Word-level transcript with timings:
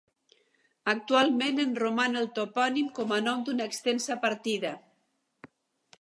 Actualment 0.93 1.65
en 1.65 1.75
roman 1.83 2.17
el 2.23 2.27
topònim 2.39 2.89
com 3.01 3.15
a 3.19 3.23
nom 3.29 3.47
d'una 3.51 3.71
extensa 3.73 4.21
partida. 4.25 4.77